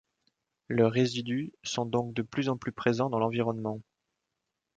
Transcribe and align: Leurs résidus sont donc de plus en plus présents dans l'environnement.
Leurs 0.67 0.93
résidus 0.93 1.51
sont 1.61 1.85
donc 1.85 2.15
de 2.15 2.23
plus 2.23 2.49
en 2.49 2.57
plus 2.57 2.71
présents 2.71 3.11
dans 3.11 3.19
l'environnement. 3.19 3.81